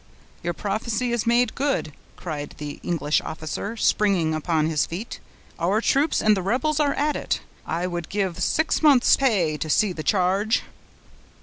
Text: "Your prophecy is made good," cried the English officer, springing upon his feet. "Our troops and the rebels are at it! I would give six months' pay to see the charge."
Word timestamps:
"Your 0.41 0.55
prophecy 0.55 1.11
is 1.11 1.27
made 1.27 1.53
good," 1.53 1.93
cried 2.15 2.55
the 2.57 2.79
English 2.81 3.21
officer, 3.23 3.77
springing 3.77 4.33
upon 4.33 4.65
his 4.65 4.87
feet. 4.87 5.19
"Our 5.59 5.79
troops 5.79 6.23
and 6.23 6.35
the 6.35 6.41
rebels 6.41 6.79
are 6.79 6.95
at 6.95 7.15
it! 7.15 7.41
I 7.67 7.85
would 7.85 8.09
give 8.09 8.39
six 8.41 8.81
months' 8.81 9.15
pay 9.15 9.57
to 9.57 9.69
see 9.69 9.93
the 9.93 10.01
charge." 10.01 10.63